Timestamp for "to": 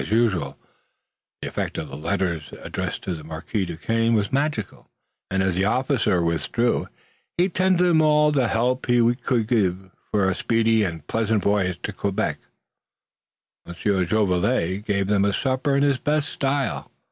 3.03-3.13, 11.83-11.93